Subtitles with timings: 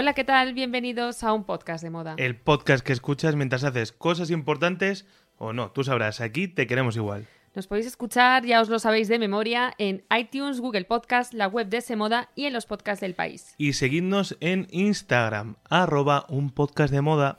[0.00, 0.54] Hola, ¿qué tal?
[0.54, 2.14] Bienvenidos a un podcast de moda.
[2.18, 5.06] El podcast que escuchas mientras haces cosas importantes
[5.38, 7.26] o no, tú sabrás, aquí te queremos igual.
[7.56, 11.68] Nos podéis escuchar, ya os lo sabéis de memoria, en iTunes, Google Podcast, la web
[11.68, 13.56] de Semoda y en los podcasts del país.
[13.58, 17.38] Y seguidnos en Instagram, arroba un podcast de moda.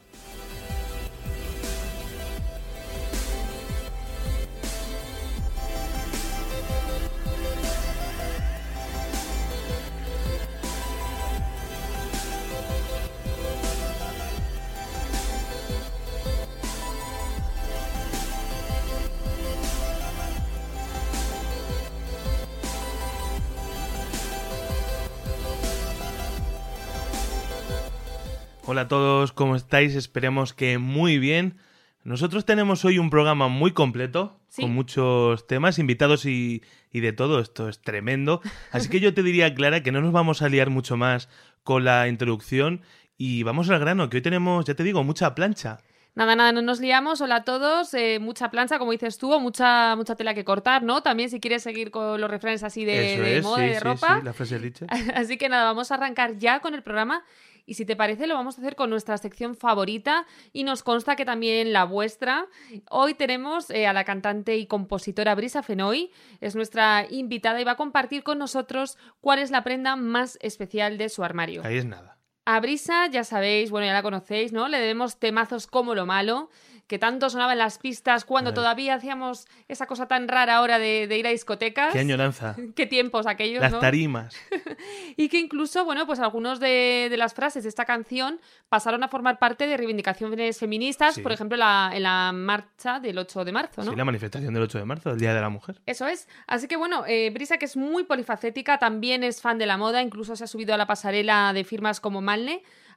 [28.72, 29.95] Hola a todos, ¿cómo estáis?
[29.95, 31.58] Esperemos que muy bien.
[32.03, 34.61] Nosotros tenemos hoy un programa muy completo, Sí.
[34.61, 36.61] con muchos temas, invitados y,
[36.92, 37.39] y de todo.
[37.39, 38.42] Esto es tremendo.
[38.72, 41.30] Así que yo te diría, Clara, que no nos vamos a liar mucho más
[41.64, 42.81] con la introducción
[43.17, 45.80] y vamos al grano, que hoy tenemos, ya te digo, mucha plancha.
[46.14, 47.22] Nada, nada, no nos liamos.
[47.22, 47.92] Hola a todos.
[47.95, 51.02] eh, mucha plancha, como dices tú, mucha, mucha tela que cortar, ¿no?
[51.02, 53.76] También si quieres seguir con los refranes así de, de es, moda sí, y de
[53.76, 54.20] sí, ropa.
[54.20, 54.86] sí, la frase dicha.
[55.16, 57.23] Así que nada, vamos a arrancar ya con el programa.
[57.65, 61.15] Y si te parece, lo vamos a hacer con nuestra sección favorita y nos consta
[61.15, 62.47] que también la vuestra.
[62.89, 67.71] Hoy tenemos eh, a la cantante y compositora Brisa Fenoy, es nuestra invitada y va
[67.71, 71.61] a compartir con nosotros cuál es la prenda más especial de su armario.
[71.65, 72.19] Ahí es nada.
[72.55, 74.67] A Brisa, ya sabéis, bueno, ya la conocéis, ¿no?
[74.67, 76.50] Le debemos temazos como lo malo,
[76.88, 81.05] que tanto sonaba en las pistas cuando todavía hacíamos esa cosa tan rara ahora de,
[81.05, 81.94] de ir a discotecas.
[81.94, 82.55] Qué añoranza.
[82.75, 83.80] Qué tiempos aquellos, Las ¿no?
[83.80, 84.36] tarimas.
[85.17, 88.39] Y que incluso, bueno, pues algunos de, de las frases de esta canción
[88.70, 91.21] pasaron a formar parte de reivindicaciones feministas, Sí.
[91.21, 93.92] por ejemplo, la- en la marcha del 8 de marzo, ¿no?
[93.92, 95.81] Sí, la manifestación del 8 de marzo, el Día de la Mujer.
[95.86, 96.27] Eso es.
[96.48, 100.02] Así que bueno, eh, Brisa, que es muy polifacética, también es fan de la moda,
[100.02, 102.21] incluso se ha subido a la pasarela de firmas como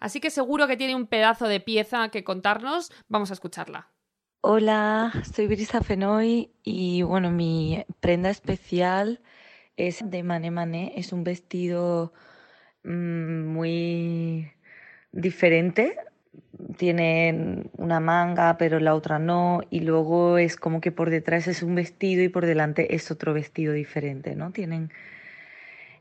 [0.01, 2.91] Así que seguro que tiene un pedazo de pieza que contarnos.
[3.09, 3.89] Vamos a escucharla.
[4.41, 9.21] Hola, soy Brisa Fenoy y bueno, mi prenda especial
[9.77, 10.93] es de Mané Mané.
[10.97, 12.13] Es un vestido
[12.83, 14.51] mm, muy
[15.13, 15.97] diferente.
[16.77, 19.61] Tiene una manga, pero la otra no.
[19.71, 23.33] Y luego es como que por detrás es un vestido y por delante es otro
[23.33, 24.51] vestido diferente, ¿no?
[24.51, 24.91] Tienen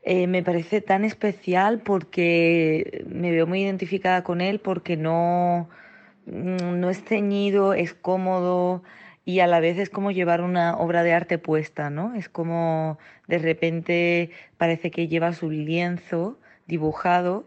[0.02, 5.68] eh, me parece tan especial porque me veo muy identificada con él porque no,
[6.26, 8.82] mm, no es ceñido, es cómodo
[9.24, 12.14] y a la vez es como llevar una obra de arte puesta, ¿no?
[12.14, 12.98] Es como
[13.28, 17.46] de repente parece que llevas un lienzo dibujado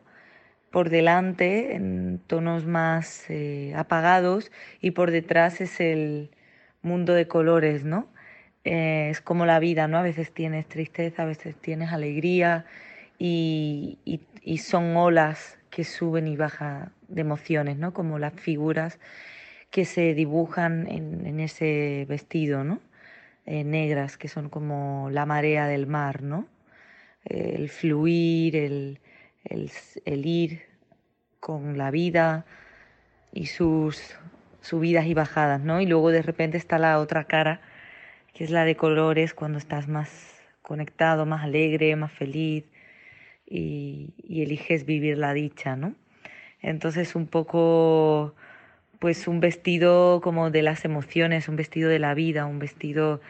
[0.71, 4.51] por delante en tonos más eh, apagados
[4.81, 6.31] y por detrás es el
[6.81, 8.07] mundo de colores, ¿no?
[8.65, 9.99] Eh, es como la vida, ¿no?
[9.99, 12.65] A veces tienes tristeza, a veces tienes alegría
[13.19, 13.99] y,
[14.59, 17.93] son olas que suben y bajan de emociones, ¿no?
[17.93, 18.99] Como las figuras
[19.71, 22.81] que se dibujan en, ese vestido, ¿no?
[23.45, 26.47] Eh, negras, que son como la marea del mar, ¿no?
[27.25, 28.99] Eh, el fluir, el,
[29.43, 29.71] el
[30.05, 30.63] el ir
[31.39, 32.45] con la vida
[33.33, 34.15] y sus
[34.61, 35.81] subidas y bajadas, ¿no?
[35.81, 37.61] Y luego de repente está la otra cara
[38.35, 40.09] que es la de colores cuando estás más
[40.61, 42.65] conectado, más alegre, más feliz
[43.47, 45.95] y, eliges vivir la dicha, ¿no?
[46.61, 48.35] Entonces un poco,
[48.99, 53.21] pues un vestido como de las emociones, un vestido de la vida, un vestido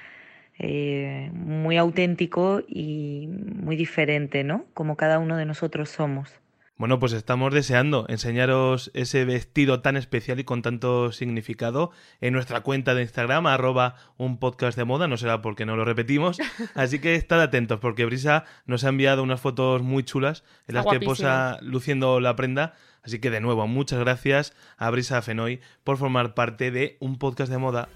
[0.57, 4.65] eh, muy auténtico y muy diferente, ¿no?
[4.73, 6.41] Como cada uno de nosotros somos.
[6.77, 12.63] Bueno, pues estamos deseando enseñaros ese vestido tan especial y con tanto significado en nuestra
[12.63, 16.37] cuenta de Instagram, arroba un podcast de moda, no será porque no lo repetimos,
[16.75, 20.89] así que estad atentos porque Brisa nos ha enviado unas fotos muy chulas en Está
[20.89, 22.73] las que posa luciendo la prenda,
[23.03, 27.49] así que de nuevo, muchas gracias a Brisa Fenoy por formar parte de un podcast
[27.49, 27.87] de moda.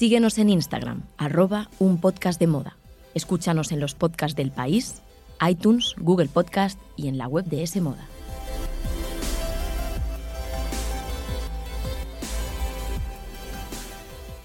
[0.00, 2.78] Síguenos en Instagram, arroba un podcast de moda.
[3.12, 5.02] Escúchanos en los podcasts del país,
[5.46, 8.08] iTunes, Google Podcast y en la web de S Moda.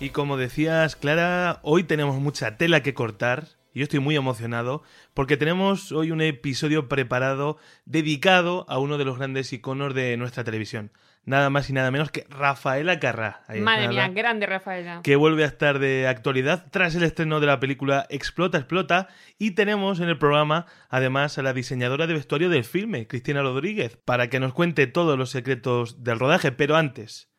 [0.01, 4.83] Y como decías, Clara, hoy tenemos mucha tela que cortar y yo estoy muy emocionado
[5.13, 10.45] porque tenemos hoy un episodio preparado dedicado a uno de los grandes iconos de nuestra
[10.45, 10.91] televisión.
[11.25, 13.43] Nada más y nada menos que Rafaela Carrá.
[13.47, 15.01] Ahí, Madre mía, grande Rafaela.
[15.03, 19.09] Que vuelve a estar de actualidad tras el estreno de la película Explota, Explota.
[19.37, 23.97] Y tenemos en el programa además a la diseñadora de vestuario del filme, Cristina Rodríguez,
[23.97, 26.51] para que nos cuente todos los secretos del rodaje.
[26.51, 27.29] Pero antes,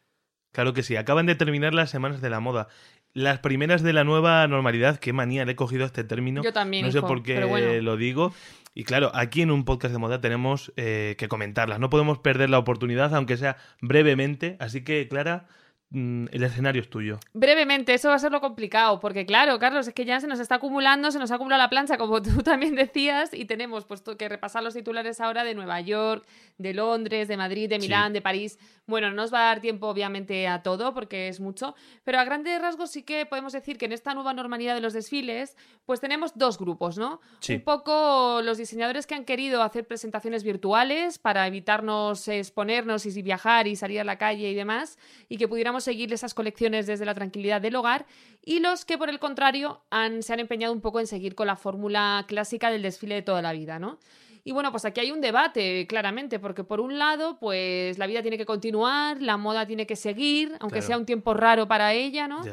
[0.53, 2.69] claro que sí, acaban de terminar las semanas de la moda
[3.17, 4.99] las primeras de la nueva normalidad.
[4.99, 6.43] Qué manía le he cogido a este término.
[6.43, 6.85] Yo también.
[6.85, 7.81] No sé por qué bueno.
[7.81, 8.35] lo digo.
[8.75, 11.81] Y claro, aquí en un podcast de moda tenemos eh, que comentarlas.
[11.81, 14.59] No podemos perder la oportunidad, aunque sea brevemente.
[14.61, 15.47] Así que, Clara,
[15.93, 17.19] el escenario es tuyo.
[17.33, 20.41] Brevemente, eso va a ser lo complicado, porque claro, Carlos, es que ya se nos
[20.41, 24.03] está acumulando, se nos ha acumulado la plancha, como tú también decías, y tenemos pues,
[24.19, 26.27] que repasar los titulares ahora de Nueva York,
[26.59, 27.83] de Londres, de Madrid, de Sí.
[27.83, 28.59] Milán, de París.
[28.87, 31.75] Bueno, no nos va a dar tiempo, obviamente, a todo, porque es mucho,
[32.05, 34.93] pero a grandes rasgos sí que podemos decir que en esta nueva normalidad de los
[34.93, 35.57] desfiles,
[35.87, 37.21] pues tenemos dos grupos, ¿no?
[37.41, 37.55] Sí.
[37.57, 43.67] Un poco los diseñadores que han querido hacer presentaciones virtuales para evitarnos exponernos y viajar
[43.67, 44.99] y salir a la calle y demás,
[45.29, 48.07] y que pudiéramos seguir esas colecciones desde la tranquilidad del hogar,
[48.45, 51.47] y los que, por el contrario, han, se han empeñado un poco en seguir con
[51.47, 53.99] la fórmula clásica del desfile de toda la vida, ¿no?
[54.45, 58.23] Y bueno, pues aquí hay un debate, claramente, porque por un lado, pues la vida
[58.23, 60.87] tiene que continuar, la moda tiene que seguir, aunque Claro.
[60.87, 62.45] sea un tiempo raro para ella, ¿no?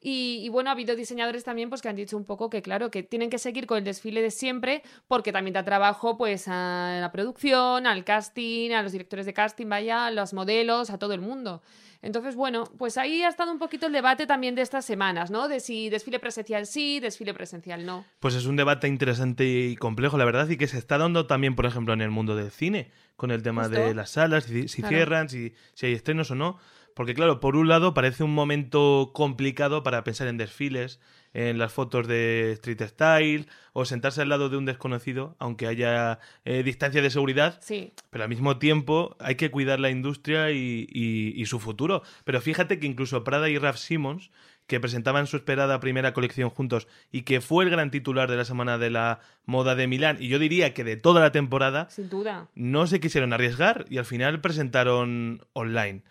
[0.00, 2.90] Y, y bueno, ha habido diseñadores también pues, que han dicho un poco que, claro,
[2.90, 6.98] que tienen que seguir con el desfile de siempre porque también da trabajo pues, a
[7.00, 11.14] la producción, al casting, a los directores de casting, vaya, a los modelos, a todo
[11.14, 11.62] el mundo.
[12.04, 15.48] Entonces, bueno, pues ahí ha estado un poquito el debate también de estas semanas, ¿no?
[15.48, 18.04] De si desfile presencial sí, desfile presencial no.
[18.20, 21.56] Pues es un debate interesante y complejo, la verdad, y que se está dando también,
[21.56, 23.78] por ejemplo, en el mundo del cine, con el tema Justo.
[23.78, 24.94] de las salas, si, si Claro.
[24.94, 26.58] cierran, si, si hay estrenos o no.
[26.94, 31.00] Porque, claro, por un lado parece un momento complicado para pensar en desfiles,
[31.34, 36.20] en las fotos de street style, o sentarse al lado de un desconocido, aunque haya
[36.44, 40.86] eh, distancia de seguridad, Sí, pero al mismo tiempo hay que cuidar la industria y,
[40.90, 42.02] y- y su futuro.
[42.24, 44.30] Pero fíjate que incluso Prada y Raf Simons,
[44.66, 48.46] que presentaban su esperada primera colección juntos y que fue el gran titular de la
[48.46, 52.08] semana de la moda de Milán, y yo diría que de toda la temporada, sin
[52.08, 52.48] duda.
[52.54, 56.02] no se quisieron arriesgar y al final presentaron online.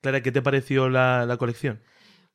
[0.00, 1.80] Clara, ¿qué te pareció la, la colección?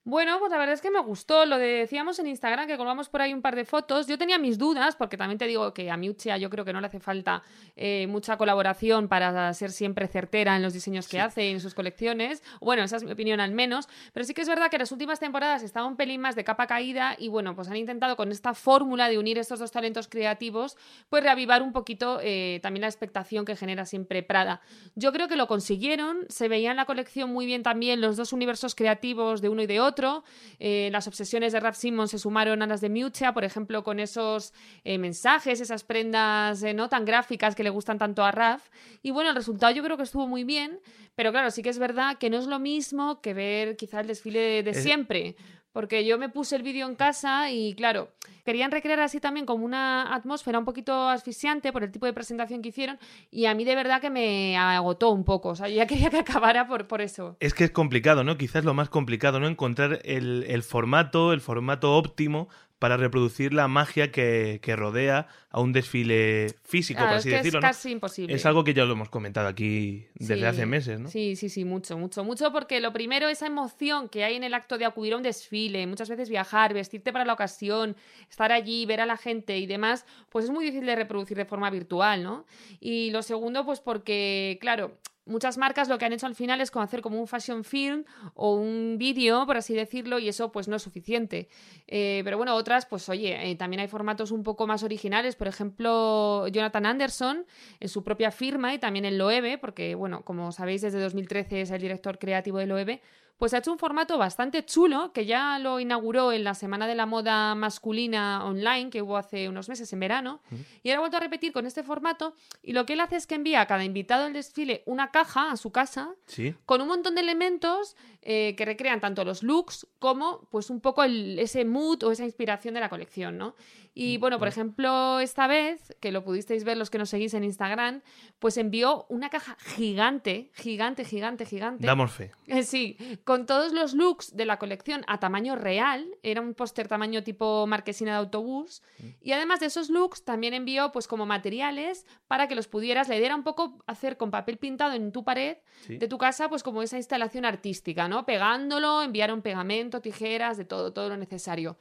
[0.10, 1.46] Bueno, pues la verdad es que me gustó.
[1.46, 4.08] Lo de- decíamos en Instagram que colgamos por ahí un par de fotos.
[4.08, 6.80] Yo tenía mis dudas, porque también te digo que a Miuccia yo creo que no
[6.80, 7.44] le hace falta
[7.76, 11.74] eh, mucha colaboración para ser siempre certera en los diseños que hace y en sus
[11.74, 12.42] colecciones.
[12.62, 13.90] Bueno, esa es mi opinión al menos.
[14.14, 16.68] Pero sí que es verdad que las últimas temporadas estaba un pelín más de capa
[16.68, 20.78] caída y bueno, pues han intentado con esta fórmula de unir estos dos talentos creativos,
[21.10, 24.62] pues reavivar un poquito eh, también la expectación que genera siempre Prada.
[24.96, 26.20] Yo creo que lo consiguieron.
[26.30, 29.68] Se veía en la colección muy bien también los dos universos creativos de uno y
[29.68, 30.24] de otro.
[30.60, 34.00] Eh, las obsesiones de Rap Simon se sumaron a las de Miuccia, por ejemplo, con
[34.00, 34.54] esos
[34.84, 38.70] eh, mensajes, esas prendas eh, no tan gráficas que le gustan tanto a Raf.
[39.02, 40.80] Y bueno, el resultado yo creo que estuvo muy bien,
[41.16, 44.08] pero claro, sí que es verdad que no es lo mismo que ver quizá el
[44.08, 45.36] desfile de, de Es- siempre.
[45.78, 48.10] Porque yo me puse el vídeo en casa y claro,
[48.44, 52.64] querían recrear así también como una atmósfera un poquito asfixiante por el tipo de presentación
[52.64, 52.98] que hicieron
[53.30, 55.50] y a mí de verdad que me agotó un poco.
[55.50, 57.38] O sea, yo ya quería que acabara por, por eso.
[57.40, 58.40] Es que es complicado, ¿no?
[58.40, 59.48] Quizás lo más complicado, ¿no?
[59.48, 65.62] Encontrar el, el formato, el formato óptimo para reproducir la magia que, que rodea a
[65.62, 67.68] un desfile físico, Claro, por es así que decirlo, es ¿no?
[67.68, 68.36] casi imposible.
[68.36, 71.10] Es algo que ya lo hemos comentado aquí desde Sí, hace meses, ¿no?
[71.10, 74.54] Sí, sí, sí, mucho, mucho, mucho, porque lo primero, esa emoción que hay en el
[74.54, 77.96] acto de acudir a un desfile, muchas veces viajar, vestirte para la ocasión,
[78.30, 81.46] estar allí, ver a la gente y demás, pues es muy difícil de reproducir de
[81.46, 82.46] forma virtual, ¿no?
[82.80, 86.72] Y lo segundo, pues porque, claro, muchas marcas lo que han hecho al final es
[86.76, 90.76] hacer como un fashion film o un vídeo, por así decirlo, y eso pues no
[90.76, 91.50] es suficiente.
[91.88, 95.47] Eh, pero bueno, otras, pues oye, eh, también hay formatos un poco más originales, por
[95.48, 97.46] ejemplo, Jonathan Anderson
[97.80, 101.72] en su propia firma y también en Loewe, porque bueno, como sabéis, desde 2013 es
[101.72, 103.02] el director creativo de Loewe,
[103.38, 106.96] pues ha hecho un formato bastante chulo que ya lo inauguró en la Semana de
[106.96, 110.42] la Moda Masculina Online que hubo hace unos meses en verano
[110.82, 113.28] y ahora ha vuelto a repetir con este formato y lo que él hace es
[113.28, 116.56] que envía a cada invitado del desfile una caja a su casa Sí.
[116.66, 117.96] con un montón de elementos
[118.30, 122.26] eh, que recrean tanto los looks como pues un poco el- ese mood o esa
[122.26, 123.56] inspiración de la colección, ¿no?
[124.00, 127.44] Y bueno, por ejemplo, esta vez, que lo pudisteis ver los que nos seguís en
[127.44, 128.02] Instagram,
[128.38, 131.88] pues envió una caja gigante, gigante, gigante, gigante.
[131.88, 132.32] Damos fe.
[132.48, 136.88] Eh, Sí, con todos los looks de la colección a tamaño real, era un póster
[136.88, 138.84] tamaño tipo marquesina de autobús,
[139.22, 143.16] y además de esos looks también envió pues como materiales para que los pudieras, la
[143.16, 145.58] idea era un poco hacer con papel pintado en tu pared
[145.88, 145.98] Sí.
[145.98, 148.17] de tu casa pues como esa instalación artística, ¿no?
[148.26, 151.78] Pegándolo, enviaron pegamento, tijeras, de todo, todo lo necesario.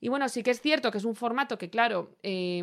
[0.00, 2.62] Y bueno, sí que es cierto que es un formato que, claro, eh,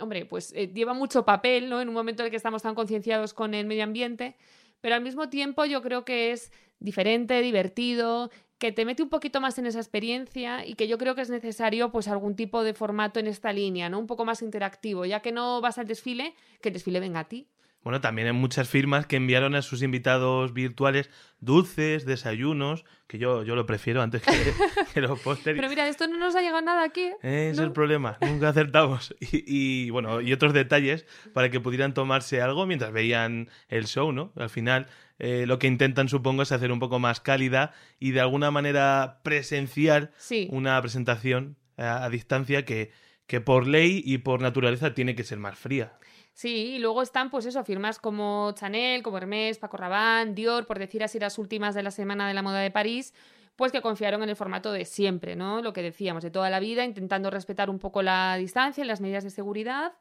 [0.00, 1.80] hombre, pues eh, lleva mucho papel, ¿no?
[1.80, 4.36] En un momento en el que estamos tan concienciados con el medio ambiente,
[4.80, 9.40] pero al mismo tiempo yo creo que es diferente, divertido, que te mete un poquito
[9.40, 12.74] más en esa experiencia y que yo creo que es necesario pues algún tipo de
[12.74, 13.98] formato en esta línea, ¿no?
[13.98, 17.28] Un poco más interactivo, ya que no vas al desfile, que el desfile venga a
[17.28, 17.48] ti.
[17.82, 23.44] Bueno, también hay muchas firmas que enviaron a sus invitados virtuales dulces, desayunos, que yo,
[23.44, 24.32] yo lo prefiero antes que,
[24.94, 25.56] que los pósteres.
[25.56, 27.12] Pero mira, esto no nos ha llegado nada aquí.
[27.22, 27.50] ¿eh?
[27.50, 29.14] Es el problema, nunca acertamos.
[29.50, 34.32] Y, bueno, y otros detalles para que pudieran tomarse algo mientras veían el show, ¿no?
[34.36, 34.86] Al final,
[35.18, 39.20] eh, lo que intentan, supongo, es hacer un poco más cálida y de alguna manera
[39.22, 40.10] presencial
[40.50, 42.90] una presentación a, a distancia que,
[43.26, 45.98] que por ley y por naturaleza tiene que ser más fría.
[46.38, 50.78] Sí, y luego están, pues eso, firmas como Chanel, como Hermès, Paco Rabanne, Dior, por
[50.78, 53.12] decir así las últimas de la Semana de la Moda de París,
[53.56, 55.62] pues que confiaron en el formato de siempre, ¿no?
[55.62, 59.00] Lo que decíamos, de toda la vida, intentando respetar un poco la distancia y las
[59.00, 59.94] medidas de seguridad.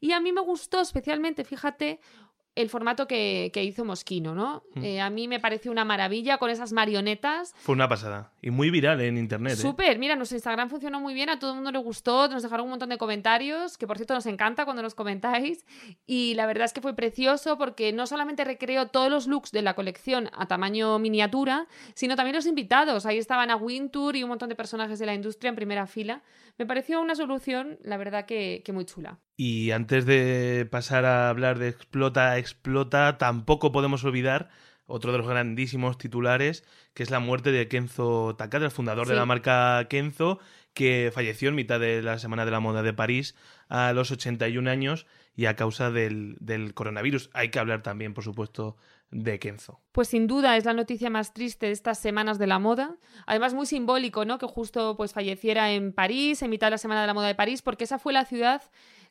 [0.00, 2.00] Y a mí me gustó especialmente, fíjate,
[2.54, 4.62] el formato que, hizo Mosquino, ¿no?
[4.74, 4.84] Mm.
[4.84, 7.54] Eh, a mí me pareció una maravilla con esas marionetas.
[7.58, 8.32] Fue una pasada.
[8.42, 9.54] Y muy viral en internet.
[9.54, 9.56] ¿eh?
[9.56, 9.98] Súper.
[9.98, 12.70] Mira, nuestro Instagram funcionó muy bien, a todo el mundo le gustó, nos dejaron un
[12.70, 15.64] montón de comentarios, que por cierto nos encanta cuando nos comentáis.
[16.06, 19.62] Y la verdad es que fue precioso porque no solamente recreó todos los looks de
[19.62, 23.06] la colección a tamaño miniatura, sino también los invitados.
[23.06, 26.22] Ahí estaban a Wintour y un montón de personajes de la industria en primera fila.
[26.62, 29.18] Me pareció una solución, la verdad, que, que muy chula.
[29.36, 34.48] Y antes de pasar a hablar de Explota, Explota, tampoco podemos olvidar
[34.86, 36.62] otro de los grandísimos titulares,
[36.94, 40.38] que es la muerte de Kenzo Takada, el fundador de la marca Kenzo,
[40.72, 43.34] que falleció en mitad de la Semana de la Moda de París
[43.68, 47.28] a los 81 años y a causa del, del coronavirus.
[47.32, 48.76] Hay que hablar también, por supuesto,
[49.12, 49.78] de Kenzo.
[49.92, 52.96] Pues sin duda es la noticia más triste de estas semanas de la moda.
[53.26, 54.38] Además muy simbólico, ¿no?
[54.38, 57.34] Que justo pues falleciera en París, en mitad de la Semana de la Moda de
[57.34, 58.62] París, porque esa fue la ciudad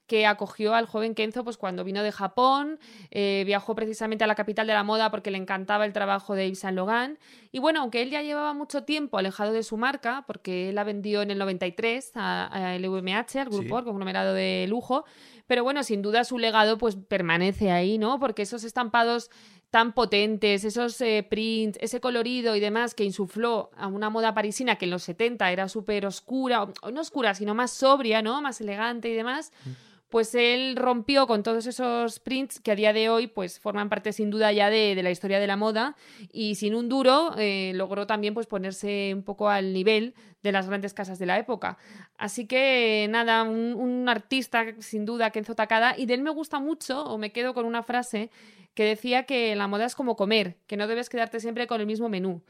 [0.07, 2.79] que acogió al joven Kenzo pues, cuando vino de Japón,
[3.11, 6.47] eh, viajó precisamente a la capital de la moda porque le encantaba el trabajo de
[6.47, 7.17] Yves Saint Laurent.
[7.53, 10.83] Y bueno, aunque él ya llevaba mucho tiempo alejado de su marca, porque él la
[10.83, 13.85] vendió en el 93 a, LVMH, al grupo, sí.
[13.85, 15.05] conglomerado de lujo,
[15.47, 18.19] pero bueno, sin duda su legado pues permanece ahí, ¿no?
[18.19, 19.29] Porque esos estampados
[19.71, 24.75] tan potentes, esos eh, prints, ese colorido y demás que insufló a una moda parisina
[24.75, 28.41] que en los 70 era súper oscura, o no oscura, sino más sobria, ¿no?
[28.41, 29.51] Más elegante y demás.
[29.65, 33.87] Mm pues él rompió con todos esos prints que a día de hoy pues forman
[33.87, 35.95] parte sin duda ya de, la historia de la moda
[36.33, 40.13] y sin un duro eh, logró también pues ponerse un poco al nivel
[40.43, 41.77] de las grandes casas de la época.
[42.17, 47.05] Así que nada, un, artista sin duda Kenzo Takada y de él me gusta mucho
[47.05, 48.29] o me quedo con una frase
[48.73, 51.87] que decía que la moda es como comer, que no debes quedarte siempre con el
[51.87, 52.43] mismo menú.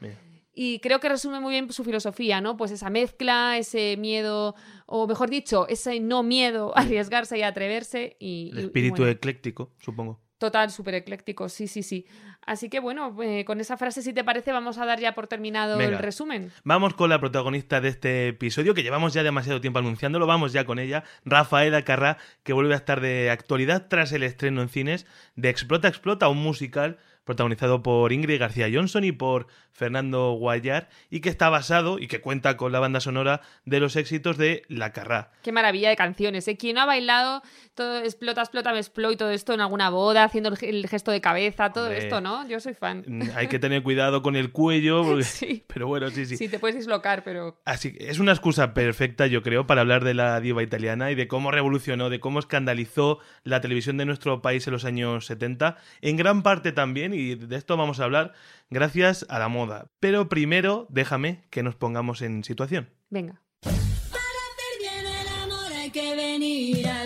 [0.54, 2.56] Y creo que resume muy bien su filosofía, ¿no?
[2.56, 4.54] Pues esa mezcla, ese miedo,
[4.86, 8.16] o mejor dicho, ese no miedo a arriesgarse y a atreverse.
[8.20, 10.20] Y, El espíritu ecléctico, supongo.
[10.42, 12.04] Total, súper ecléctico, sí, sí, sí.
[12.44, 15.28] Así que bueno, eh, con esa frase, si te parece, vamos a dar ya por
[15.28, 16.50] terminado el resumen.
[16.64, 20.64] Vamos con la protagonista de este episodio, que llevamos ya demasiado tiempo anunciándolo, vamos ya
[20.64, 25.06] con ella, Rafaela Carrá, que vuelve a estar de actualidad tras el estreno en cines
[25.36, 31.20] de Explota, Explota, un musical protagonizado por Ingrid García Johnson y por Fernando Guayar, y
[31.20, 34.92] que está basado y que cuenta con la banda sonora de los éxitos de La
[34.92, 35.30] Carrá.
[35.42, 36.56] Qué maravilla de canciones, ¿eh?
[36.56, 37.42] ¿Quién ha bailado
[37.74, 41.20] todo explota, explota, me explota y todo esto en alguna boda, haciendo el gesto de
[41.20, 42.46] cabeza, todo esto, ¿no?
[42.46, 43.04] Yo soy fan.
[43.06, 45.64] Mm, hay que tener cuidado con el cuello, sí.
[45.72, 46.36] pero bueno, sí, sí.
[46.36, 47.60] Sí, te puedes dislocar, pero...
[47.64, 51.28] Así es una excusa perfecta, yo creo, para hablar de la diva italiana y de
[51.28, 56.16] cómo revolucionó, de cómo escandalizó la televisión de nuestro país en los años 70, en
[56.16, 58.32] gran parte también, y de esto vamos a hablar,
[58.70, 59.90] gracias a la moda.
[60.00, 62.90] Pero primero, déjame que nos pongamos en situación.
[63.10, 63.42] Venga.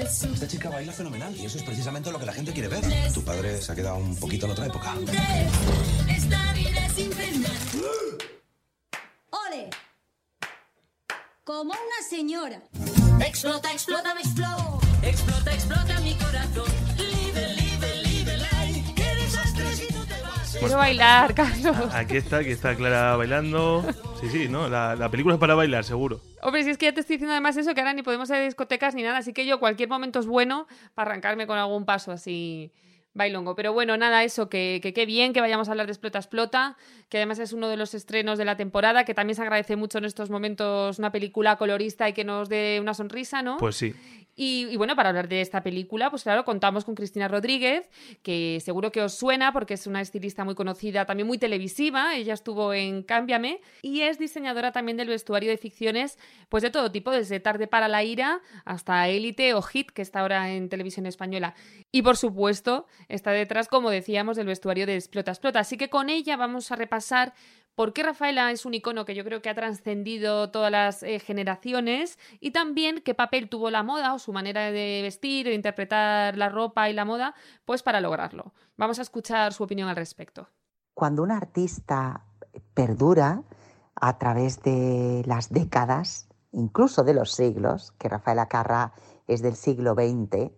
[0.09, 2.85] Esta chica baila fenomenal y eso es precisamente lo que la gente quiere ver.
[3.13, 4.95] Tu padre se ha quedado un poquito en otra época.
[9.31, 9.71] ¡Ole!
[11.43, 12.63] Como una señora.
[13.21, 14.79] Explota, explota, me explota.
[15.03, 16.76] Explota, explota mi corazón.
[20.67, 21.95] Quiero bailar, Carlos.
[21.95, 23.85] Aquí está, aquí está Clara bailando.
[24.21, 24.69] Sí, sí, ¿no?
[24.69, 26.21] La, la película es para bailar, seguro.
[26.43, 28.37] Hombre, si es que ya te estoy diciendo además eso, que ahora ni podemos ir
[28.37, 31.85] a discotecas ni nada, así que yo cualquier momento es bueno para arrancarme con algún
[31.85, 32.73] paso así
[33.17, 33.57] bailongo.
[33.57, 36.77] Pero bueno, nada, eso, que qué que bien que vayamos a hablar de Explota Explota,
[37.09, 39.99] que además es uno de los estrenos de la temporada, que también se agradece mucho
[39.99, 43.57] en estos momentos una película colorista y que nos dé una sonrisa, ¿no?
[43.57, 43.95] Pues sí.
[44.39, 47.89] Y, bueno, para hablar de esta película, pues claro, contamos con Cristina Rodríguez,
[48.23, 52.15] que seguro que os suena porque es una estilista muy conocida, también muy televisiva.
[52.15, 56.19] Ella estuvo en Cámbiame y es diseñadora también del vestuario de ficciones,
[56.51, 60.21] pues de todo tipo, desde Tarde para la Ira hasta Élite o Hit, que está
[60.21, 61.55] ahora en televisión española.
[61.91, 65.61] Y por supuesto, está detrás, como decíamos, del vestuario de Explota, Explota.
[65.61, 67.33] Así que con ella vamos a repasar
[67.77, 71.21] por qué Rafaela es un icono que yo creo que ha trascendido todas las eh,
[71.21, 76.37] generaciones y también qué papel tuvo la moda o su manera de vestir, de interpretar
[76.39, 77.35] la ropa y la moda,
[77.67, 78.55] pues para lograrlo.
[78.79, 80.49] Vamos a escuchar su opinión al respecto.
[80.95, 82.25] Cuando un artista
[82.73, 83.43] perdura
[83.95, 88.93] a través de las décadas, incluso de los siglos, que Rafaela Carrà
[89.27, 90.51] es del siglo XX,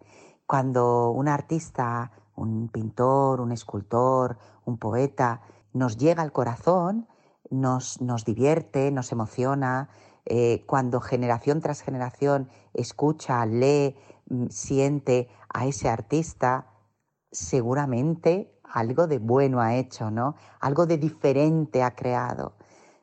[0.47, 5.41] cuando un artista, un pintor, un escultor, un poeta,
[5.73, 7.09] nos llega al corazón,
[7.51, 9.91] nos, nos divierte, nos emociona,
[10.27, 13.97] eh, cuando generación tras generación escucha, lee,
[14.29, 16.67] mm, siente a ese artista,
[17.33, 20.35] seguramente algo de bueno ha hecho, ¿no?
[20.61, 22.53] Algo de diferente ha creado.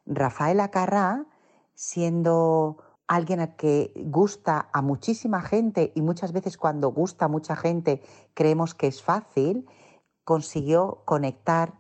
[0.05, 1.25] Rafaela Carrà,
[1.73, 7.55] siendo alguien al que gusta a muchísima gente y muchas veces cuando gusta a mucha
[7.55, 8.01] gente
[8.33, 9.67] creemos que es fácil,
[10.23, 11.73] consiguió conectar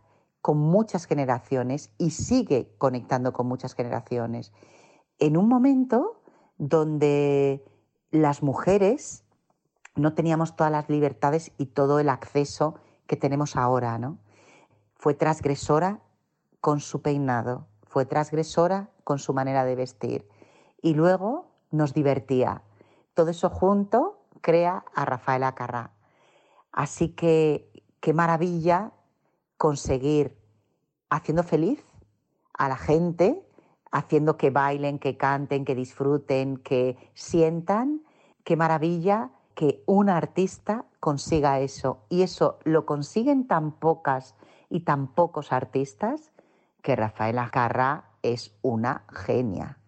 [0.45, 4.53] con muchas generaciones y sigue conectando con muchas generaciones.
[5.17, 6.21] En un momento
[6.59, 7.65] donde
[8.11, 9.23] las mujeres
[9.95, 12.75] no teníamos todas las libertades y todo el acceso
[13.07, 14.19] que tenemos ahora, ¿no?
[14.93, 16.01] Fue transgresora
[16.61, 20.29] con su peinado, fue transgresora con su manera de vestir
[20.79, 22.61] y luego nos divertía.
[23.15, 25.89] Todo eso junto crea a Rafaela Carrà.
[26.71, 28.91] Así que qué maravilla
[29.65, 30.37] conseguir
[31.09, 31.83] haciendo feliz
[32.53, 33.41] a la gente,
[33.91, 38.03] haciendo que bailen, que canten, que disfruten, que sientan.
[38.43, 42.05] Qué maravilla que un artista consiga eso.
[42.09, 44.35] Y eso lo consiguen tan pocas
[44.69, 46.31] y tan pocos artistas
[46.83, 49.79] que Rafaela Carrà es una genia.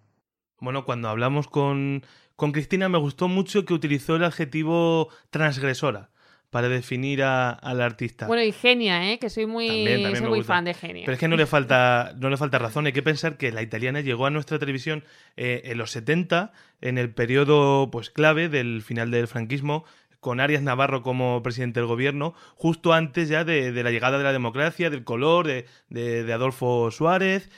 [0.60, 2.02] Bueno, cuando hablamos con,
[2.36, 6.10] con Cristina me gustó mucho que utilizó el adjetivo transgresora
[6.50, 8.26] para definir a, al artista.
[8.28, 9.20] Bueno, y Genia, ¿eh?
[9.20, 11.04] que soy muy, También, también soy muy fan de Genia.
[11.06, 12.86] Pero es que no le falta, no le falta razón.
[12.86, 15.04] Hay que pensar que la italiana llegó a nuestra televisión
[15.36, 19.84] eh, en los 70, en el periodo pues clave del final del franquismo,
[20.20, 24.24] con Arias Navarro como presidente del gobierno, justo antes ya de, de la llegada de
[24.24, 27.50] la democracia, del color, de, de- de Adolfo Suárez.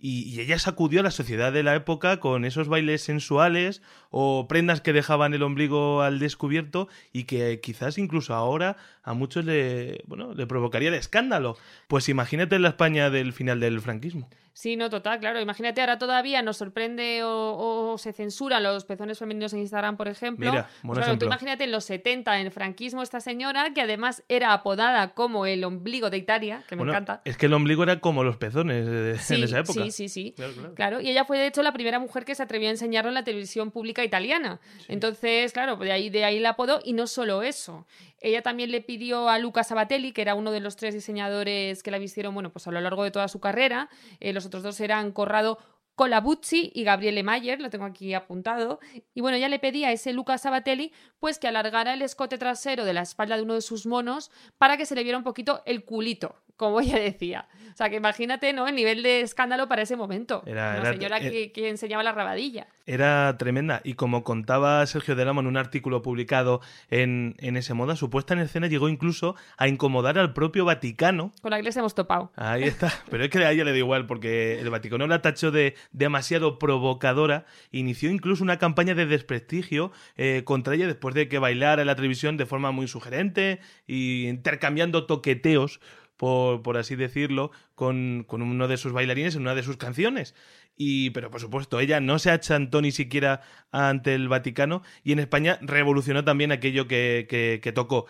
[0.00, 4.46] Y, y ella sacudió a la sociedad de la época con esos bailes sensuales o
[4.48, 10.02] prendas que dejaban el ombligo al descubierto y que quizás incluso ahora a muchos le,
[10.06, 11.56] bueno, le provocaría el escándalo.
[11.88, 14.28] Pues imagínate en la España del final del franquismo.
[14.54, 15.40] Sí, no, total, claro.
[15.40, 20.08] Imagínate, ahora todavía nos sorprende o, o se censuran los pezones femeninos en Instagram, por
[20.08, 20.50] ejemplo.
[20.50, 23.82] Mira, Pues buen claro, tú imagínate en los 70, en el franquismo, esta señora, que
[23.82, 27.22] además era apodada como el ombligo de Italia, que me Bueno, encanta.
[27.24, 29.84] Es que el ombligo era como los pezones eh, Sí, en esa época.
[29.84, 30.32] sí, sí, sí.
[30.36, 30.74] Claro, claro.
[30.74, 33.14] Claro, y ella fue de hecho la primera mujer que se atrevió a enseñarlo en
[33.14, 34.60] la televisión pública italiana.
[34.88, 36.80] Entonces, claro, de ahí, de ahí la apodo.
[36.84, 37.86] Y no solo eso.
[38.20, 41.90] Ella también le pidió a Luca Sabatelli, que era uno de los tres diseñadores que
[41.90, 43.88] la vistieron, bueno, pues a lo largo de toda su carrera.
[44.20, 45.58] eh, los otros dos eran Corrado
[45.98, 48.78] Colabuzzi y Gabriele Mayer, lo tengo aquí apuntado.
[49.14, 52.84] Y bueno, ella le pedía a ese Luca Sabatelli, pues que alargara el escote trasero
[52.84, 55.60] de la espalda de uno de sus monos para que se le viera un poquito
[55.66, 57.48] el culito, como ella decía.
[57.74, 58.66] O sea, que imagínate, ¿no?
[58.68, 60.42] El nivel de escándalo para ese momento.
[60.46, 62.68] Era- Una era- señora eh, que, que enseñaba la rabadilla.
[62.86, 63.80] Era tremenda.
[63.84, 68.34] Y como contaba Sergio Delamo en un artículo publicado en, en ese moda, su puesta
[68.34, 71.32] en escena llegó incluso a incomodar al propio Vaticano.
[71.42, 72.32] Con la iglesia hemos topado.
[72.34, 72.92] Ahí está.
[73.10, 76.58] Pero es que a ella le da igual, porque el Vaticano la tachó de demasiado
[76.58, 77.46] provocadora.
[77.70, 81.96] Inició incluso una campaña de desprestigio eh, contra ella después de que bailara en la
[81.96, 85.80] televisión de forma muy sugerente y intercambiando toqueteos,
[86.16, 90.34] por, por así decirlo, con, con uno de sus bailarines en una de sus canciones.
[90.76, 93.40] Y, pero por supuesto, ella no se achantó ni siquiera
[93.72, 98.06] ante el Vaticano y en España revolucionó también aquello que, que- que tocó.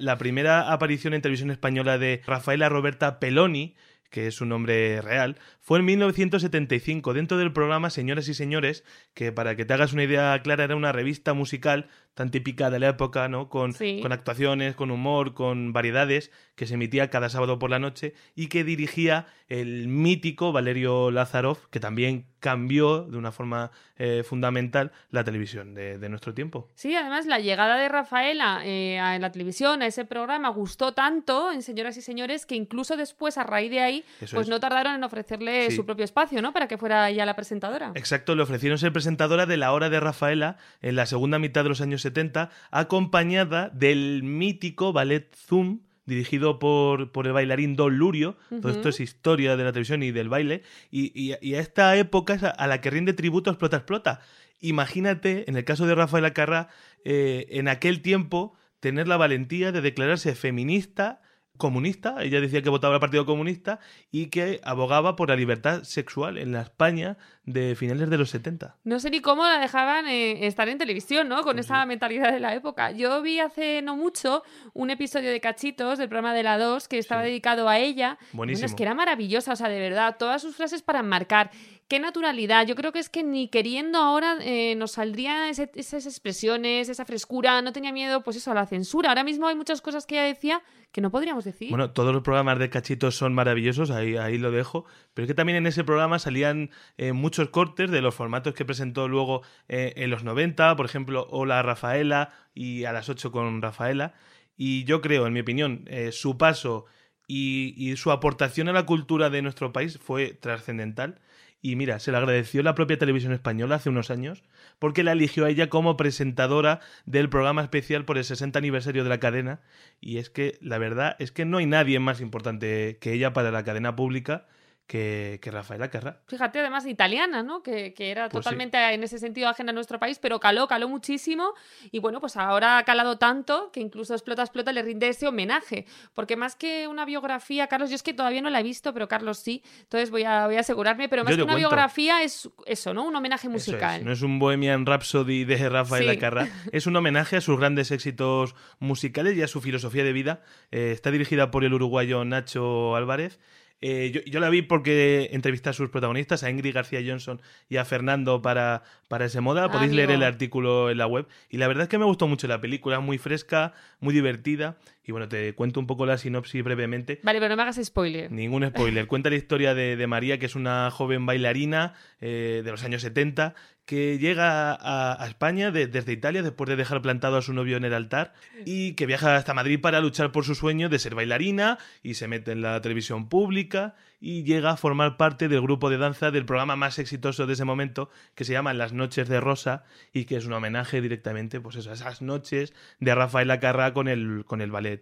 [0.00, 3.74] La primera aparición en televisión española de Rafaela Roberta Peloni,
[4.10, 9.32] que es su nombre real, fue en 1975, dentro del programa Señoras y Señores, que
[9.32, 12.88] para que te hagas una idea clara era una revista musical tan típica de la
[12.88, 13.48] época, ¿no?
[13.48, 14.00] Con, Sí.
[14.02, 18.48] con actuaciones, con humor, con variedades, que se emitía cada sábado por la noche y
[18.48, 25.22] que dirigía el mítico Valerio Lázarov, que también cambió de una forma eh, fundamental la
[25.22, 26.68] televisión de, de nuestro tiempo.
[26.74, 31.52] Sí, además la llegada de Rafaela eh, a la televisión, a ese programa, gustó tanto
[31.52, 34.50] en Señoras y Señores que incluso después, a raíz de ahí, Eso pues es.
[34.50, 35.76] no tardaron en ofrecerle Sí.
[35.76, 36.52] su propio espacio, ¿no?
[36.52, 37.92] Para que fuera ella la presentadora.
[37.94, 41.68] Exacto, le ofrecieron ser presentadora de La Hora de Rafaela en la segunda mitad de
[41.68, 48.36] los años 70, acompañada del mítico ballet Zoom, dirigido por, por el bailarín Don Lurio.
[48.62, 50.62] Todo esto es historia de la televisión y del baile.
[50.90, 54.20] Y, y- y a esta época es a, a la que rinde tributo Explota Explota.
[54.60, 56.68] Imagínate, en el caso de Rafaela Carrá,
[57.04, 61.20] eh, en aquel tiempo, tener la valentía de declararse feminista
[61.56, 63.78] comunista, ella decía que votaba al Partido Comunista
[64.10, 68.76] y que abogaba por la libertad sexual en la España de finales de los 70.
[68.84, 71.42] No sé ni cómo la dejaban eh, estar en televisión, ¿no?
[71.42, 72.90] Con Pues esa mentalidad de la época.
[72.90, 74.42] Yo vi hace no mucho
[74.74, 77.28] un episodio de Cachitos del programa de la 2 que estaba Sí.
[77.28, 78.18] dedicado a ella.
[78.32, 78.62] Buenísimo.
[78.62, 81.50] Bueno, es que era maravillosa, o sea, de verdad, todas sus frases para marcar.
[81.88, 82.66] Qué naturalidad.
[82.66, 87.62] Yo creo que es que ni queriendo ahora eh, nos saldrían esas expresiones, esa frescura.
[87.62, 89.10] No tenía miedo, pues eso, a la censura.
[89.10, 91.70] Ahora mismo hay muchas cosas que ella decía que no podríamos decir.
[91.70, 95.34] Bueno, todos los programas de cachitos son maravillosos, ahí, ahí lo dejo, pero es que
[95.34, 99.92] también en ese programa salían eh, muchos cortes de los formatos que presentó luego eh,
[99.96, 104.14] en los 90, por ejemplo, Hola Rafaela y a las 8 con Rafaela,
[104.56, 106.86] y yo creo, en mi opinión, su paso
[107.28, 111.20] y su aportación a la cultura de nuestro país fue trascendental.
[111.66, 114.44] Y mira, se le agradeció la propia televisión española hace unos años,
[114.78, 119.08] porque la eligió a ella como presentadora del programa especial por el 60 aniversario de
[119.08, 119.58] la cadena.
[120.00, 123.50] Y es que la verdad es que no hay nadie más importante que ella para
[123.50, 124.46] la cadena pública
[124.86, 126.20] que, que Rafaela Carrá.
[126.28, 127.62] Fíjate, además italiana, ¿no?
[127.62, 128.44] Que, que era Pues sí.
[128.44, 131.54] totalmente en ese sentido ajena a nuestro país, pero caló, caló muchísimo.
[131.90, 135.86] Y bueno, pues ahora ha calado tanto que incluso Explota, Explota le rinde ese homenaje.
[136.14, 139.08] Porque más que una biografía, Carlos, yo es que todavía no la he visto, pero
[139.08, 139.62] Carlos sí.
[139.80, 141.08] Entonces voy a, voy a asegurarme.
[141.08, 141.68] Pero más Yo que una cuento.
[141.68, 143.04] biografía es eso, ¿no?
[143.04, 144.04] Un homenaje es, musical.
[144.04, 146.18] No es un Bohemian Rhapsody de Rafaela Sí.
[146.18, 150.42] Carrá, es un homenaje a sus grandes éxitos musicales y a su filosofía de vida.
[150.70, 153.40] Eh, está dirigida por el uruguayo Nacho Álvarez.
[153.80, 157.76] Eh, yo, yo la vi porque entrevisté a sus protagonistas, a Ingrid García Johnson y
[157.76, 159.70] a Fernando para, para ese moda.
[159.70, 161.26] Podéis leer el artículo en la web.
[161.50, 164.76] Y la verdad es que me gustó mucho la película, muy fresca, muy divertida.
[165.06, 167.20] Y bueno, te cuento un poco la sinopsis brevemente.
[167.22, 168.30] Vale, pero no me hagas spoiler.
[168.32, 169.06] Ningún spoiler.
[169.08, 173.02] Cuenta la historia de, de María, que es una joven bailarina eh, de los años
[173.02, 177.52] 70, que llega a, a España de- desde Italia después de dejar plantado a su
[177.52, 178.32] novio en el altar
[178.64, 182.26] y que viaja hasta Madrid para luchar por su sueño de ser bailarina y se
[182.26, 186.46] mete en la televisión pública y llega a formar parte del grupo de danza del
[186.46, 190.36] programa más exitoso de ese momento que se llama Las Noches de Rosa y que
[190.36, 194.62] es un homenaje directamente pues eso, a esas noches de Rafaela Carrá con el, con
[194.62, 194.95] el ballet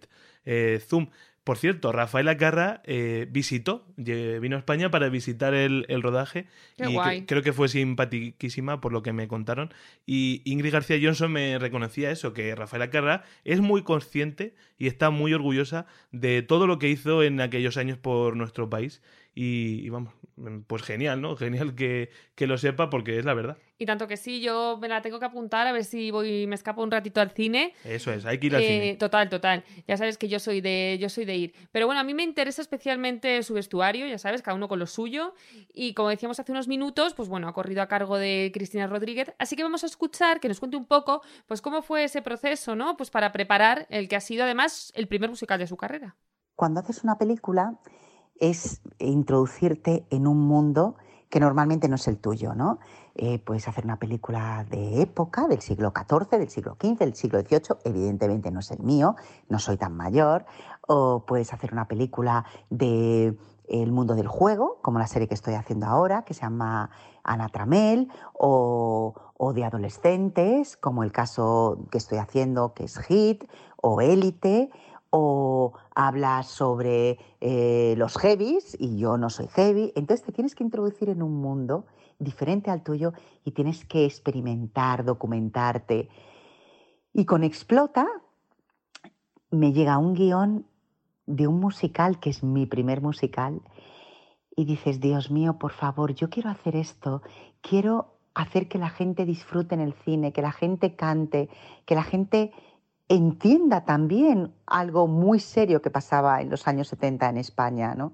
[0.45, 1.09] eh, Zoom.
[1.45, 6.89] Por cierto, Rafaela Carrá eh, visitó, vino a España para visitar el, el rodaje Qué
[6.89, 7.25] y guay.
[7.27, 9.71] creo que fue simpatiquísima por lo que me contaron.
[10.07, 15.11] Y Ingrid García Johnson me reconocía eso, que Rafaela Carrá es muy consciente y está
[15.11, 19.03] muy orgullosa de todo lo que hizo en aquellos años por nuestro país.
[19.37, 20.13] Y, y vamos,
[20.65, 21.35] pues genial, ¿no?
[21.35, 23.57] Genial que, que lo sepa porque es la verdad.
[23.77, 26.55] Y tanto que sí, yo me la tengo que apuntar a ver si voy me
[26.55, 27.73] escapo un ratito al cine.
[27.83, 28.95] Eso es, hay que ir al Eh, cine.
[28.95, 29.65] Total, total.
[29.89, 31.53] Ya sabes que yo soy de yo soy de ir.
[31.73, 34.87] Pero bueno, a mí me interesa especialmente su vestuario, ya sabes, cada uno con lo
[34.87, 35.33] suyo.
[35.73, 39.33] Y como decíamos hace unos minutos, pues bueno, ha corrido a cargo de Cristina Rodríguez.
[39.37, 42.77] Así que vamos a escuchar que nos cuente un poco, pues cómo fue ese proceso,
[42.77, 42.95] ¿no?
[42.95, 46.15] Pues para preparar el que ha sido además el primer musical de su carrera.
[46.55, 47.77] Cuando haces una película
[48.39, 50.95] es introducirte en un mundo
[51.29, 52.79] que normalmente no es el tuyo, ¿no?
[53.15, 57.41] Eh, puedes hacer una película de época, del siglo XIV, del siglo XV, del siglo
[57.41, 59.15] XVIII, evidentemente no es el mío,
[59.49, 60.45] no soy tan mayor,
[60.87, 65.55] o puedes hacer una película de el mundo del juego, como la serie que estoy
[65.55, 66.91] haciendo ahora, que se llama
[67.23, 73.45] Ana Tramel, o, o de adolescentes, como el caso que estoy haciendo, que es Hit,
[73.81, 74.69] o Élite,
[75.09, 79.93] o hablas sobre eh, los heavies y yo no soy heavy.
[79.95, 81.85] Entonces te tienes que introducir en un mundo
[82.19, 86.09] diferente al tuyo y tienes que experimentar, documentarte.
[87.13, 88.07] Y con Explota
[89.51, 90.65] me llega un guion
[91.25, 93.61] de un musical que es mi primer musical
[94.55, 97.21] y dices, Dios mío, por favor, yo quiero hacer esto,
[97.61, 101.49] quiero hacer que la gente disfrute en el cine, que la gente cante,
[101.85, 102.51] que la gente
[103.07, 108.13] entienda también algo muy serio que pasaba en los años 70 en España, ¿no?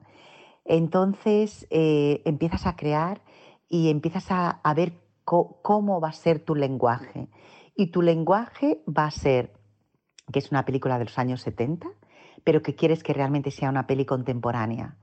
[0.66, 3.22] Entonces eh, empiezas a crear
[3.70, 7.30] y empiezas a, ver cómo va a ser tu lenguaje.
[7.76, 9.54] Y tu lenguaje va a ser
[10.32, 11.88] que es una película de los años 70,
[12.44, 14.98] pero que quieres que realmente sea una peli contemporánea.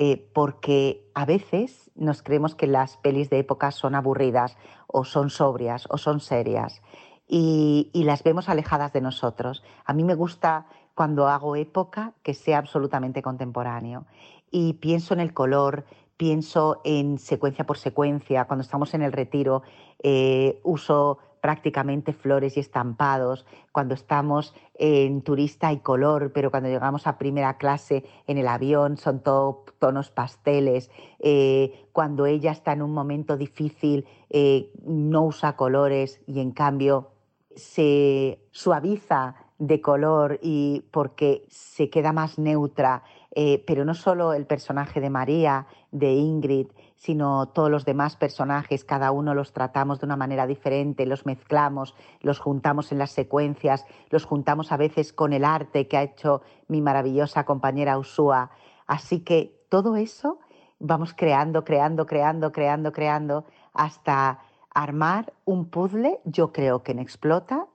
[0.00, 5.28] eh, porque a veces nos creemos que las pelis de época son aburridas o son
[5.28, 6.82] sobrias o son serias
[7.28, 9.62] y, las vemos alejadas de nosotros.
[9.84, 14.06] A mí me gusta cuando hago época que sea absolutamente contemporáneo
[14.50, 15.84] y pienso en el color,
[16.16, 18.46] pienso en secuencia por secuencia.
[18.46, 19.62] Cuando estamos en el retiro,
[20.02, 23.46] eh, uso prácticamente flores y estampados.
[23.70, 28.96] Cuando estamos en turista y color, pero cuando llegamos a primera clase en el avión
[28.96, 30.90] son todo tonos pasteles.
[31.20, 37.10] Eh, cuando ella está en un momento difícil, eh, no usa colores y en cambio
[37.58, 43.02] se suaviza de color y porque se queda más neutra,
[43.34, 48.84] eh, pero no solo el personaje de María, de Ingrid, sino todos los demás personajes,
[48.84, 53.84] cada uno los tratamos de una manera diferente, los mezclamos, los juntamos en las secuencias,
[54.10, 58.50] los juntamos a veces con el arte que ha hecho mi maravillosa compañera Usua.
[58.86, 60.38] Así que todo eso
[60.78, 64.40] vamos creando, creando, creando, creando, creando, hasta
[64.82, 67.66] armar un puzzle, yo creo que en Explota,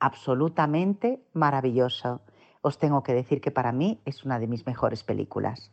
[0.00, 2.20] absolutamente maravilloso.
[2.60, 5.70] Os tengo que decir que para mí es una de mis mejores películas.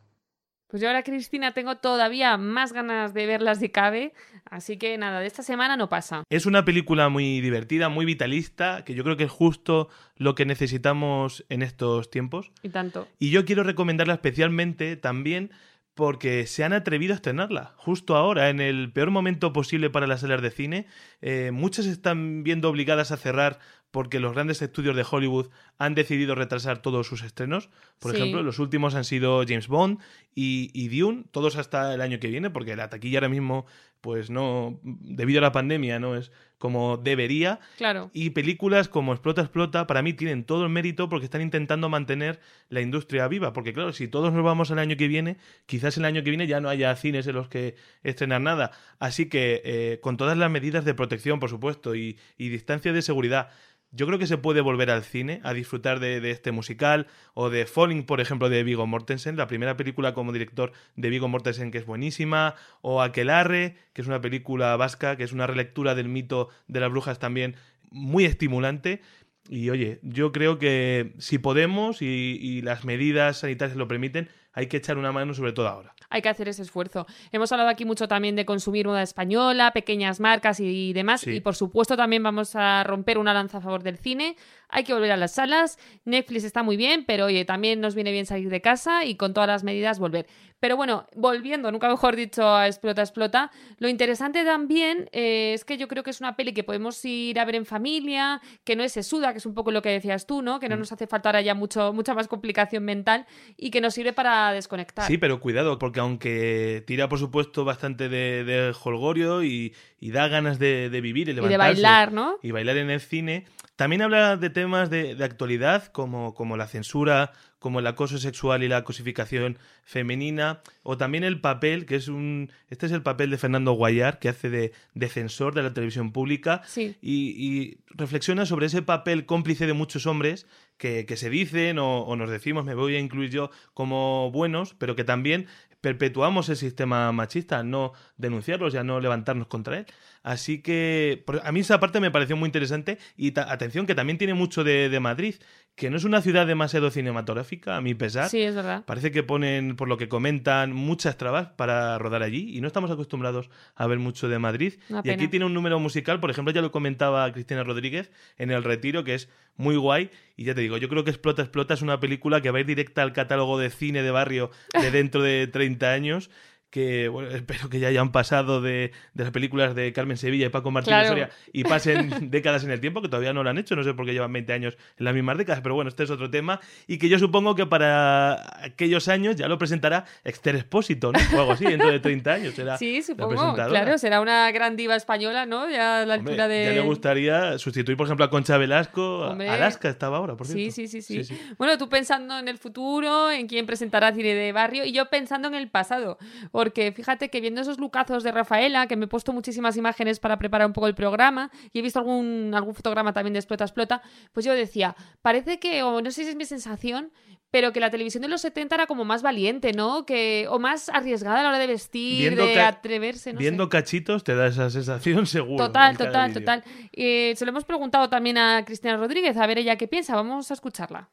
[0.68, 4.12] Pues yo ahora, Cristina, tengo todavía más ganas de verlas de cabe,
[4.50, 6.24] así que nada, de esta semana no pasa.
[6.28, 10.44] Es una película muy divertida, muy vitalista, que yo creo que es justo lo que
[10.44, 12.50] necesitamos en estos tiempos.
[12.64, 13.06] Y tanto.
[13.20, 15.50] Y yo quiero recomendarla especialmente también
[15.96, 20.20] porque se han atrevido a estrenarla justo ahora, en el peor momento posible para las
[20.20, 20.86] salas de cine.
[21.22, 23.58] Eh, muchas están viendo obligadas a cerrar
[23.90, 27.70] porque los grandes estudios de Hollywood han decidido retrasar todos sus estrenos.
[27.98, 28.18] Por Sí.
[28.18, 29.98] ejemplo, los últimos han sido James Bond
[30.34, 33.64] y, y Dune, todos hasta el año que viene, porque la taquilla ahora mismo,
[34.00, 37.60] pues no, debido a la pandemia, no es como debería.
[37.76, 38.10] Claro.
[38.12, 42.40] Y películas como Explota, Explota, para mí tienen todo el mérito porque están intentando mantener
[42.68, 43.52] la industria viva.
[43.52, 46.46] Porque claro, si todos nos vamos al año que viene, quizás el año que viene
[46.46, 48.70] ya no haya cines en los que estrenar nada.
[48.98, 53.02] Así que eh, con todas las medidas de protección, por supuesto, y, y distancia de
[53.02, 53.50] seguridad,
[53.92, 57.66] yo creo que se puede volver al cine a disfrutar de, este musical o de
[57.66, 61.78] Falling, por ejemplo, de Vigo Mortensen, la primera película como director de Vigo Mortensen que
[61.78, 66.48] es buenísima, o Aquelarre, que es una película vasca, que es una relectura del mito
[66.68, 67.56] de las brujas también
[67.90, 69.00] muy estimulante.
[69.48, 74.78] Y oye, yo creo que si podemos y las medidas sanitarias lo permiten, hay que
[74.78, 75.95] echar una mano sobre todo ahora.
[76.08, 77.06] Hay que hacer ese esfuerzo.
[77.32, 81.22] Hemos hablado aquí mucho también de consumir moda española, pequeñas marcas y demás.
[81.22, 81.32] Sí.
[81.32, 84.36] Y por supuesto también vamos a romper una lanza a favor del cine.
[84.68, 85.78] Hay que volver a las salas.
[86.04, 89.32] Netflix está muy bien, pero oye, también nos viene bien salir de casa y con
[89.34, 90.26] todas las medidas volver.
[90.58, 95.76] Pero bueno, volviendo, nunca mejor dicho, a Explota, Explota, lo interesante también eh, es que
[95.76, 98.82] yo creo que es una peli que podemos ir a ver en familia, que no
[98.82, 100.58] es sesuda, que es un poco lo que decías tú, ¿no?
[100.58, 100.78] Que no Mm.
[100.80, 103.26] nos hace falta ahora ya mucho, mucha más complicación mental
[103.58, 105.06] y que nos sirve para desconectar.
[105.06, 110.28] Sí, pero cuidado, porque aunque tira, por supuesto, bastante de, de holgorio y, y da
[110.28, 112.38] ganas de, de vivir y y de levantarse bailar, ¿no?
[112.42, 116.66] y bailar en el cine, también habla de temas de, de actualidad como, como la
[116.66, 122.08] censura, como el acoso sexual y la cosificación femenina, o también el papel, que es
[122.08, 122.50] un...
[122.68, 126.12] Este es el papel de Fernando Guayar, que hace de, de censor de la televisión
[126.12, 126.96] pública, Sí.
[127.00, 132.00] y, y reflexiona sobre ese papel cómplice de muchos hombres que, que se dicen o,
[132.00, 135.46] o nos decimos, me voy a incluir yo, como buenos, pero que también
[135.86, 139.86] perpetuamos el sistema machista, no denunciarlos y a no levantarnos contra él.
[140.24, 144.34] Así que a mí esa parte me pareció muy interesante y atención que también tiene
[144.34, 145.36] mucho de, de Madrid,
[145.76, 148.28] que no es una ciudad demasiado cinematográfica, a mi pesar.
[148.28, 148.82] Sí, es verdad.
[148.84, 152.90] Parece que ponen, por lo que comentan, muchas trabas para rodar allí y no estamos
[152.90, 154.74] acostumbrados a ver mucho de Madrid.
[154.88, 158.50] Una y aquí tiene un número musical, por ejemplo, ya lo comentaba Cristina Rodríguez en
[158.50, 160.10] El Retiro, que es muy guay.
[160.36, 162.60] Y ya te digo, yo creo que Explota, Explota es una película que va a
[162.60, 166.30] ir directa al catálogo de cine de barrio de dentro de 30 años.
[166.70, 170.48] Que bueno, espero que ya hayan pasado de, de las películas de Carmen Sevilla y
[170.48, 171.08] Paco Martínez Claro.
[171.08, 173.94] Soria y pasen décadas en el tiempo, que todavía no lo han hecho, no sé
[173.94, 176.60] por qué llevan 20 años en las mismas décadas, pero bueno, este es otro tema.
[176.86, 181.18] Y que yo supongo que para aquellos años ya lo presentará Esther Expósito, ¿no?
[181.36, 182.54] O algo así, dentro de 30 años.
[182.54, 183.28] Será Sí, la supongo.
[183.30, 183.68] presentadora.
[183.68, 185.68] Claro, será una gran diva española, ¿no?
[185.70, 186.64] Ya a la Hombre, altura de.
[186.66, 189.20] Ya le gustaría sustituir, por ejemplo, a Concha Velasco.
[189.28, 189.48] Hombre.
[189.48, 190.92] Alaska estaba ahora, por Sí, cierto.
[190.92, 194.84] sí, sí, sí, Bueno, tú pensando en el futuro, en quién presentará cine de barrio,
[194.84, 196.18] y yo pensando en el pasado.
[196.56, 200.38] Porque fíjate que viendo esos lucazos de Rafaela, que me he puesto muchísimas imágenes para
[200.38, 204.00] preparar un poco el programa, y he visto algún, algún fotograma también de Explota Explota,
[204.32, 207.12] pues yo decía, parece que, o no sé si es mi sensación,
[207.50, 210.06] pero que la televisión de los 70 era como más valiente, ¿no?
[210.06, 213.68] Que, o más arriesgada a la hora de vestir, Viendo de atreverse, no Viendo sé.
[213.68, 215.62] cachitos te da esa sensación seguro.
[215.62, 216.64] Total, total, total.
[216.90, 220.16] Eh, se lo hemos preguntado también a Cristina Rodríguez, a ver ella qué piensa.
[220.16, 221.10] Vamos a escucharla.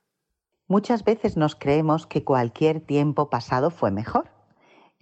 [0.68, 4.32] Muchas veces nos creemos que cualquier tiempo pasado fue mejor.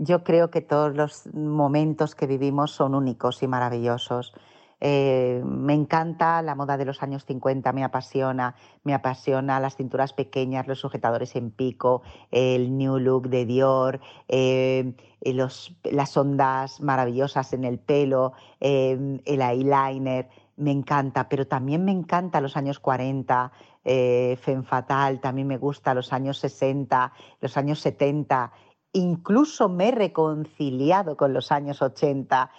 [0.04, 4.34] Yo creo que todos los momentos que vivimos son únicos y maravillosos.
[4.80, 10.14] Eh, me encanta la moda de los años 50, me apasiona, me apasiona las cinturas
[10.14, 17.54] pequeñas, los sujetadores en pico, el new look de Dior, eh, los, las ondas maravillosas
[17.54, 23.52] en el pelo, eh, el eyeliner, me encanta, pero también me encanta los años 40,
[23.84, 28.52] eh, Femme Fatal, también me gusta los años 60, los años 70,
[28.94, 32.52] incluso me he reconciliado con los años 80,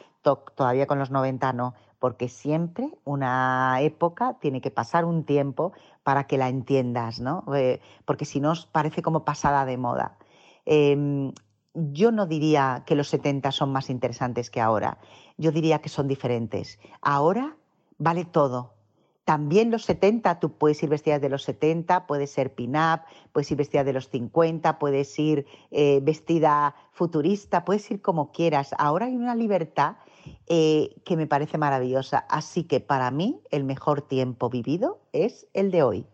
[0.55, 6.27] todavía con los 90 no, porque siempre una época tiene que pasar un tiempo para
[6.27, 7.45] que la entiendas, ¿no?
[7.55, 10.19] Eh, porque si no parece como pasada de moda.
[10.65, 11.33] Em,
[11.75, 14.99] yo no diría que los 70 son más interesantes que ahora,
[15.39, 16.79] yo diría que son diferentes.
[17.01, 17.57] Ahora
[17.99, 18.75] vale todo.
[19.25, 23.57] También los 70, tú puedes ir vestida de los 70, puedes ser pin-up, puedes ir
[23.57, 28.75] vestida de los 50, puedes ir eh, vestida futurista, puedes ir como quieras.
[28.79, 29.97] Ahora hay una libertad
[30.49, 32.19] eh, que me parece maravillosa.
[32.29, 36.07] Así que para mí el mejor tiempo vivido es el de hoy.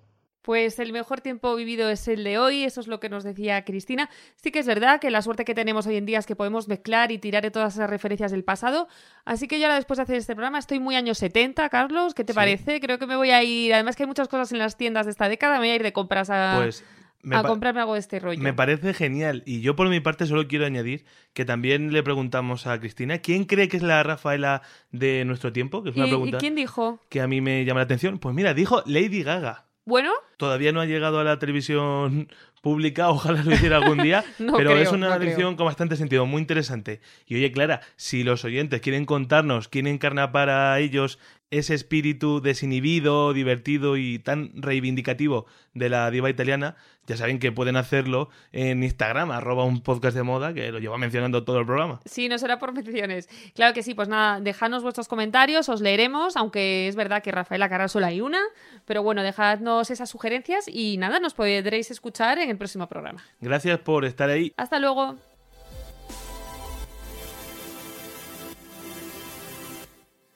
[0.48, 3.66] Pues el mejor tiempo vivido es el de hoy, eso es lo que nos decía
[3.66, 4.08] Cristina.
[4.36, 6.68] Sí que es verdad que la suerte que tenemos hoy en día es que podemos
[6.68, 8.88] mezclar y tirar de todas esas referencias del pasado.
[9.26, 12.24] Así que yo ahora después de hacer este programa estoy muy años 70, Carlos, ¿qué
[12.24, 12.80] te parece?
[12.80, 15.12] Creo que me voy a ir, además que hay muchas cosas en las tiendas de
[15.12, 16.54] esta década, me voy a ir de compras a...
[16.56, 16.82] Pues
[17.30, 18.40] a comprarme algo de este rollo.
[18.40, 19.42] Me parece genial.
[19.44, 23.44] Y yo por mi parte solo quiero añadir que también le preguntamos a Cristina, ¿quién
[23.44, 25.82] cree que es la Rafaela de nuestro tiempo?
[25.82, 27.00] Que es una pregunta ¿Y quién dijo?
[27.10, 28.18] Que a mí me llama la atención.
[28.18, 29.66] Pues mira, dijo Lady Gaga.
[29.84, 30.12] Bueno.
[30.38, 32.28] Todavía no ha llegado a la televisión
[32.62, 34.24] pública, ojalá lo hiciera algún día,
[34.56, 37.00] pero es una elección con bastante sentido, muy interesante.
[37.26, 41.18] Y oye, Clara, si los oyentes quieren contarnos quién encarna para ellos
[41.50, 47.76] ese espíritu desinhibido, divertido y tan reivindicativo de la diva italiana, ya saben que pueden
[47.76, 52.00] hacerlo en Instagram, arroba un podcast de moda, que lo lleva mencionando todo el programa.
[52.04, 53.28] Sí, no será por menciones.
[53.54, 57.68] Claro que sí, pues nada, dejadnos vuestros comentarios, os leeremos, aunque es verdad que Rafaela
[57.70, 58.40] Cara solo hay una,
[58.84, 63.24] pero bueno, dejadnos esas sugerencias y nada, nos podréis escuchar en el próximo programa.
[63.40, 64.52] Gracias por estar ahí.
[64.56, 65.16] Hasta luego.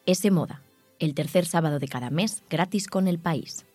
[0.05, 0.63] Ese Moda,
[1.03, 3.67] el tercer sábado de cada mes, gratis con el país.